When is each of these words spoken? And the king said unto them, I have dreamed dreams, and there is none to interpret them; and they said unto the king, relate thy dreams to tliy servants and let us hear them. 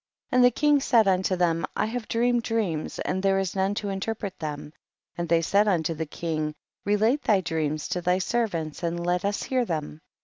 And 0.31 0.43
the 0.43 0.49
king 0.49 0.79
said 0.79 1.07
unto 1.07 1.35
them, 1.35 1.63
I 1.75 1.85
have 1.85 2.07
dreamed 2.07 2.41
dreams, 2.41 2.97
and 2.97 3.21
there 3.21 3.37
is 3.37 3.55
none 3.55 3.75
to 3.75 3.89
interpret 3.89 4.39
them; 4.39 4.73
and 5.15 5.29
they 5.29 5.43
said 5.43 5.67
unto 5.67 5.93
the 5.93 6.07
king, 6.07 6.55
relate 6.85 7.21
thy 7.21 7.41
dreams 7.41 7.87
to 7.89 8.01
tliy 8.01 8.19
servants 8.19 8.81
and 8.81 9.05
let 9.05 9.23
us 9.23 9.43
hear 9.43 9.63
them. 9.63 10.01